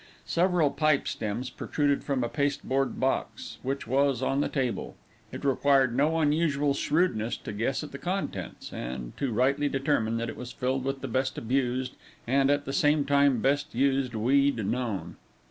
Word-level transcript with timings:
Several 0.25 0.71
pipe 0.71 1.07
stems 1.07 1.51
protruded 1.51 2.03
from 2.03 2.23
a 2.23 2.27
pasteboard 2.27 2.99
box, 2.99 3.59
which 3.61 3.85
was 3.85 4.23
on 4.23 4.41
the 4.41 4.49
table. 4.49 4.95
It 5.31 5.45
required 5.45 5.95
no 5.95 6.17
unusual 6.17 6.73
shrewdness 6.73 7.37
to 7.37 7.53
guess 7.53 7.83
at 7.83 7.91
the 7.91 7.99
contents, 7.99 8.73
and 8.73 9.15
to 9.17 9.31
rightly 9.31 9.69
determine 9.69 10.17
that 10.17 10.27
it 10.27 10.37
was 10.37 10.51
filled 10.51 10.85
with 10.85 11.01
the 11.01 11.07
best 11.07 11.37
abused, 11.37 11.93
and, 12.25 12.49
at 12.49 12.65
the 12.65 12.73
same 12.73 13.05
time, 13.05 13.41
best 13.41 13.75
used 13.75 14.15
weed 14.15 14.65
known. 14.65 15.17